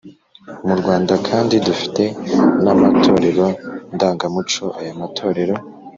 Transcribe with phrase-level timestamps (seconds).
[0.67, 2.03] Mu Rwanda kandi dufite
[2.63, 3.45] n’amatorero
[3.95, 4.63] ndangamuco.
[4.79, 5.55] Aya matorero